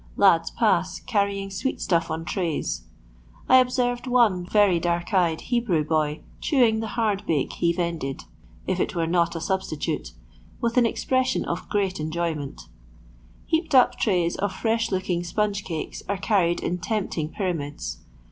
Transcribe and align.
Lads 0.17 0.49
pass, 0.49 0.99
carry 0.99 1.39
ing 1.39 1.51
sweet 1.51 1.79
stuff 1.79 2.09
on 2.09 2.25
trays. 2.25 2.85
I 3.47 3.57
observed 3.57 4.07
one 4.07 4.43
very 4.43 4.79
dark 4.79 5.13
eyed 5.13 5.41
Hebrew 5.41 5.83
boy 5.83 6.21
chewing 6.39 6.79
the 6.79 6.87
hard 6.97 7.23
bake 7.27 7.53
he 7.53 7.71
vended— 7.71 8.23
if 8.65 8.79
it 8.79 8.95
were 8.95 9.05
not 9.05 9.35
a 9.35 9.39
substitute— 9.39 10.13
with 10.59 10.75
an 10.77 10.87
ex 10.87 11.05
pression 11.05 11.45
of 11.45 11.69
great 11.69 11.99
enjoyment 11.99 12.63
Heaped 13.45 13.75
up 13.75 13.95
trays 13.99 14.35
of 14.37 14.51
fresh 14.51 14.89
looking 14.91 15.23
sponge 15.23 15.63
cakes 15.63 16.01
are 16.09 16.17
carried 16.17 16.61
in 16.61 16.79
tempt 16.79 17.19
ing 17.19 17.29
pyramids. 17.29 17.99